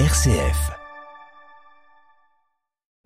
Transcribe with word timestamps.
RCF. 0.00 0.72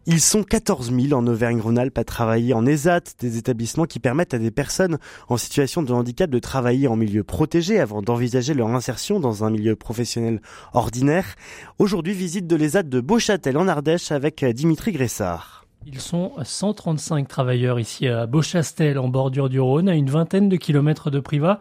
Ils 0.07 0.23
sont 0.23 0.43
14 0.43 0.91
000 0.91 1.13
en 1.13 1.27
Auvergne-Rhône-Alpes 1.27 1.99
à 1.99 2.05
travailler 2.05 2.55
en 2.55 2.65
ESAT, 2.65 3.03
des 3.19 3.37
établissements 3.37 3.85
qui 3.85 4.01
permettent 4.01 4.33
à 4.33 4.39
des 4.39 4.51
personnes 4.51 4.97
en 5.29 5.37
situation 5.37 5.83
de 5.83 5.93
handicap 5.93 6.31
de 6.31 6.39
travailler 6.39 6.89
en 6.89 6.97
milieu 6.97 7.25
protégé 7.25 7.79
avant 7.79 8.01
d'envisager 8.01 8.55
leur 8.55 8.69
insertion 8.69 9.21
dans 9.21 9.45
un 9.45 9.51
milieu 9.51 9.77
professionnel 9.77 10.41
ordinaire. 10.73 11.35
Aujourd'hui, 11.79 12.15
visite 12.15 12.47
de 12.47 12.57
l'ESAT 12.57 12.85
de 12.85 13.01
Beauchâtel 13.03 13.59
en 13.59 13.69
Ardèche 13.69 14.11
avec 14.11 14.43
Dimitri 14.43 14.93
Gressard. 14.93 15.67
Ils 15.87 16.01
sont 16.01 16.33
135 16.43 17.29
travailleurs 17.29 17.79
ici 17.79 18.09
à 18.09 18.27
Beauchastel 18.27 18.99
en 18.99 19.09
bordure 19.09 19.51
du 19.51 19.61
Rhône, 19.61 19.91
à 19.91 19.95
une 19.95 20.09
vingtaine 20.09 20.49
de 20.49 20.57
kilomètres 20.57 21.11
de 21.11 21.21
Privas. 21.21 21.59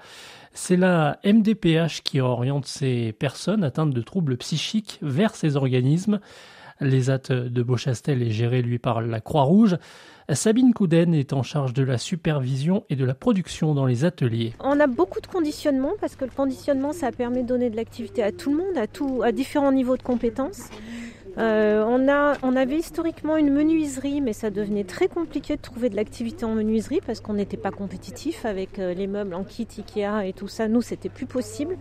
C'est 0.59 0.75
la 0.75 1.19
MDPH 1.23 2.01
qui 2.03 2.19
oriente 2.19 2.65
ces 2.65 3.13
personnes 3.13 3.63
atteintes 3.63 3.93
de 3.93 4.01
troubles 4.01 4.37
psychiques 4.37 4.97
vers 5.03 5.35
ces 5.35 5.55
organismes. 5.55 6.19
L'ESAT 6.81 7.29
de 7.29 7.63
Beauchastel 7.63 8.23
est 8.23 8.31
géré, 8.31 8.63
lui, 8.63 8.79
par 8.79 9.01
la 9.01 9.21
Croix-Rouge. 9.21 9.77
Sabine 10.33 10.73
Couden 10.73 11.13
est 11.13 11.31
en 11.31 11.43
charge 11.43 11.73
de 11.73 11.83
la 11.83 11.99
supervision 11.99 12.85
et 12.89 12.95
de 12.95 13.05
la 13.05 13.13
production 13.13 13.75
dans 13.75 13.85
les 13.85 14.03
ateliers. 14.03 14.53
On 14.59 14.79
a 14.79 14.87
beaucoup 14.87 15.21
de 15.21 15.27
conditionnement 15.27 15.93
parce 16.01 16.15
que 16.15 16.25
le 16.25 16.31
conditionnement, 16.31 16.91
ça 16.91 17.11
permet 17.11 17.43
de 17.43 17.47
donner 17.47 17.69
de 17.69 17.75
l'activité 17.75 18.23
à 18.23 18.31
tout 18.31 18.49
le 18.49 18.57
monde, 18.57 18.77
à, 18.77 18.87
tout, 18.87 19.21
à 19.23 19.31
différents 19.31 19.71
niveaux 19.71 19.95
de 19.95 20.03
compétences. 20.03 20.69
Euh, 21.37 21.83
on, 22.41 22.55
avait 22.55 22.77
historiquement 22.77 23.37
une 23.37 23.51
menuiserie, 23.51 24.21
mais 24.21 24.33
ça 24.33 24.49
devenait 24.49 24.83
très 24.83 25.07
compliqué 25.07 25.55
de 25.55 25.61
trouver 25.61 25.89
de 25.89 25.95
l'activité 25.95 26.45
en 26.45 26.55
menuiserie 26.55 26.99
parce 27.05 27.19
qu'on 27.19 27.33
n'était 27.33 27.57
pas 27.57 27.69
compétitif 27.69 28.45
avec 28.45 28.79
euh, 28.79 28.93
les 28.93 29.05
meubles 29.05 29.35
en 29.35 29.43
kit 29.43 29.67
Ikea 29.77 30.27
et 30.27 30.33
tout 30.33 30.47
ça. 30.47 30.67
Nous, 30.67 30.81
c'était 30.81 31.09
plus 31.09 31.27
possible. 31.27 31.77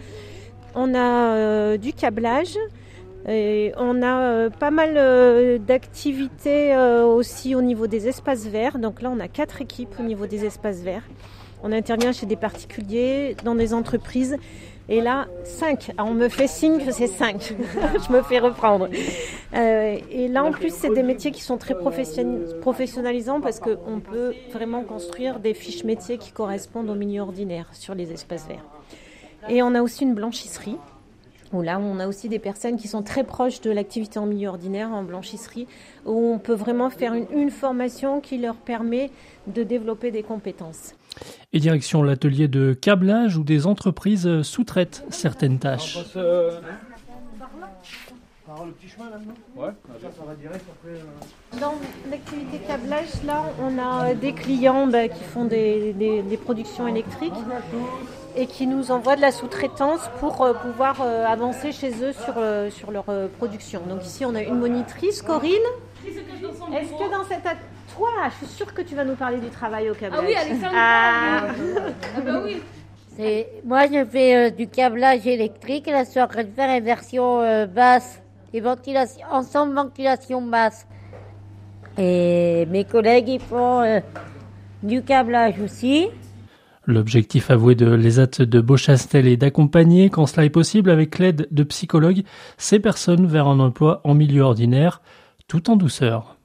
On 0.74 0.94
a 0.94 1.34
euh, 1.36 1.76
du 1.78 1.94
câblage, 1.94 2.58
et 3.28 3.72
on 3.78 4.02
a 4.02 4.50
pas 4.50 4.70
mal 4.70 5.58
d'activités 5.60 6.76
aussi 6.76 7.56
au 7.56 7.62
niveau 7.62 7.88
des 7.88 8.06
espaces 8.06 8.46
verts. 8.46 8.78
Donc 8.78 9.02
là, 9.02 9.10
on 9.12 9.18
a 9.18 9.26
quatre 9.26 9.60
équipes 9.60 9.98
au 9.98 10.04
niveau 10.04 10.26
des 10.26 10.44
espaces 10.44 10.82
verts. 10.82 11.02
On 11.66 11.72
intervient 11.72 12.12
chez 12.12 12.26
des 12.26 12.36
particuliers, 12.36 13.36
dans 13.42 13.56
des 13.56 13.74
entreprises. 13.74 14.36
Et 14.88 15.00
là, 15.00 15.26
cinq. 15.42 15.90
on 15.98 16.14
me 16.14 16.28
fait 16.28 16.46
signe 16.46 16.78
que 16.78 16.92
c'est 16.92 17.08
cinq. 17.08 17.54
Je 18.06 18.12
me 18.12 18.22
fais 18.22 18.38
reprendre. 18.38 18.88
et 19.52 20.28
là, 20.28 20.44
en 20.44 20.52
plus, 20.52 20.72
c'est 20.72 20.94
des 20.94 21.02
métiers 21.02 21.32
qui 21.32 21.42
sont 21.42 21.56
très 21.56 21.74
professionnalisants 21.74 23.40
parce 23.40 23.58
qu'on 23.58 23.98
peut 23.98 24.32
vraiment 24.52 24.84
construire 24.84 25.40
des 25.40 25.54
fiches 25.54 25.82
métiers 25.82 26.18
qui 26.18 26.30
correspondent 26.30 26.88
au 26.88 26.94
milieu 26.94 27.22
ordinaire 27.22 27.66
sur 27.72 27.96
les 27.96 28.12
espaces 28.12 28.46
verts. 28.46 28.64
Et 29.48 29.60
on 29.60 29.74
a 29.74 29.82
aussi 29.82 30.04
une 30.04 30.14
blanchisserie 30.14 30.78
là, 31.62 31.78
on 31.78 31.98
a 31.98 32.06
aussi 32.06 32.28
des 32.28 32.38
personnes 32.38 32.76
qui 32.76 32.88
sont 32.88 33.02
très 33.02 33.24
proches 33.24 33.60
de 33.60 33.70
l'activité 33.70 34.18
en 34.18 34.26
milieu 34.26 34.48
ordinaire, 34.48 34.90
en 34.92 35.02
blanchisserie, 35.02 35.66
où 36.04 36.32
on 36.32 36.38
peut 36.38 36.54
vraiment 36.54 36.90
faire 36.90 37.14
une, 37.14 37.50
formation 37.50 38.20
qui 38.20 38.38
leur 38.38 38.56
permet 38.56 39.10
de 39.46 39.62
développer 39.62 40.10
des 40.10 40.22
compétences. 40.22 40.94
Et 41.52 41.60
direction 41.60 42.02
l'atelier 42.02 42.48
de 42.48 42.74
câblage 42.74 43.36
où 43.36 43.44
des 43.44 43.66
entreprises 43.66 44.42
sous-traitent 44.42 45.04
certaines 45.10 45.58
tâches. 45.58 45.98
Dans 51.60 51.74
l'activité 52.10 52.58
câblage, 52.66 53.22
là, 53.26 53.44
on 53.60 53.78
a 53.78 54.14
des 54.14 54.32
clients 54.32 54.86
bah, 54.86 55.08
qui 55.08 55.24
font 55.24 55.44
des, 55.44 56.38
productions 56.44 56.86
électriques 56.86 57.34
et 58.36 58.46
qui 58.46 58.66
nous 58.66 58.90
envoient 58.90 59.16
de 59.16 59.20
la 59.20 59.32
sous-traitance 59.32 60.00
pour 60.20 60.42
euh, 60.42 60.52
pouvoir 60.52 61.00
euh, 61.00 61.24
avancer 61.24 61.72
chez 61.72 61.90
eux 62.02 62.12
sur, 62.12 62.34
euh, 62.36 62.70
sur 62.70 62.90
leur 62.90 63.06
production. 63.38 63.80
Donc 63.88 64.04
ici, 64.04 64.26
on 64.26 64.34
a 64.34 64.42
une 64.42 64.58
monitrice, 64.58 65.22
Corinne. 65.22 65.52
Est-ce 66.06 66.90
que 66.90 67.10
dans 67.10 67.24
cette... 67.24 67.46
Toi, 67.96 68.08
je 68.30 68.46
suis 68.46 68.54
sûre 68.54 68.72
que 68.74 68.82
tu 68.82 68.94
vas 68.94 69.04
nous 69.04 69.14
parler 69.14 69.38
du 69.38 69.48
travail 69.48 69.90
au 69.90 69.94
câblage. 69.94 70.20
Ah 70.22 70.26
oui, 70.26 70.34
Alexandre 70.34 70.72
ah. 70.76 71.46
ah 72.16 72.20
bah 72.20 72.42
oui 72.44 72.62
moi, 73.64 73.86
je 73.86 74.04
fais 74.04 74.50
du 74.50 74.68
câblage 74.68 75.26
électrique. 75.26 75.86
Là, 75.86 76.04
je 76.04 76.10
suis 76.10 76.20
en 76.20 76.28
train 76.28 76.44
de 76.44 76.50
faire 76.50 76.76
une 76.76 76.84
version 76.84 77.66
basse 77.66 78.20
et 78.52 78.60
ventilation, 78.60 79.26
ensemble 79.30 79.74
ventilation 79.74 80.42
basse. 80.42 80.86
Et 81.96 82.66
mes 82.70 82.84
collègues, 82.84 83.30
ils 83.30 83.40
font 83.40 84.02
du 84.82 85.02
câblage 85.02 85.58
aussi. 85.60 86.08
L'objectif 86.86 87.50
avoué 87.50 87.74
de 87.74 87.90
l'ESAT 87.90 88.44
de 88.44 88.60
Beauchastel 88.60 89.26
est 89.26 89.36
d'accompagner, 89.36 90.08
quand 90.08 90.26
cela 90.26 90.44
est 90.44 90.50
possible, 90.50 90.90
avec 90.90 91.18
l'aide 91.18 91.48
de 91.50 91.62
psychologues, 91.64 92.22
ces 92.58 92.78
personnes 92.78 93.26
vers 93.26 93.48
un 93.48 93.58
emploi 93.58 94.00
en 94.04 94.14
milieu 94.14 94.42
ordinaire, 94.42 95.02
tout 95.48 95.68
en 95.68 95.76
douceur. 95.76 96.35